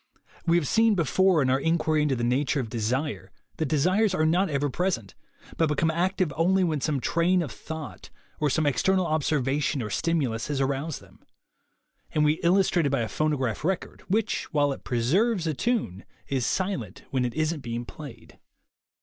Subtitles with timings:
[0.47, 4.15] We have seen before, in our inquiry into the nature of de sire, that desires
[4.15, 5.13] are not ever present,
[5.57, 8.09] but become active only when some train of thought
[8.39, 11.19] or some ex ternal observation or stimulus has aroused them;
[12.13, 17.03] and we illustrated by a phonograph record, which, while it preserves a tune, is silent
[17.11, 18.39] when it isn't being played.